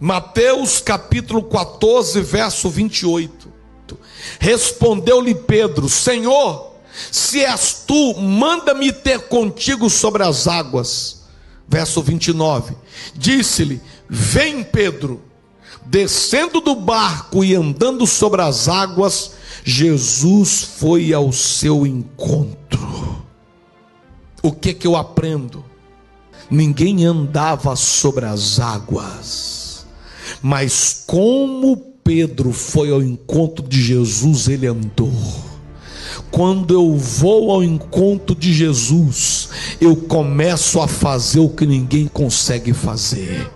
[0.00, 3.48] Mateus capítulo 14, verso 28.
[4.38, 6.74] Respondeu-lhe Pedro: Senhor,
[7.10, 11.22] se és tu, manda-me ter contigo sobre as águas.
[11.68, 12.76] Verso 29.
[13.14, 15.22] Disse-lhe: Vem, Pedro.
[15.84, 19.32] Descendo do barco e andando sobre as águas,
[19.64, 23.24] Jesus foi ao seu encontro.
[24.42, 25.64] O que que eu aprendo?
[26.50, 29.57] Ninguém andava sobre as águas,
[30.42, 35.12] mas como Pedro foi ao encontro de Jesus, ele andou.
[36.30, 39.48] Quando eu vou ao encontro de Jesus,
[39.80, 43.50] eu começo a fazer o que ninguém consegue fazer.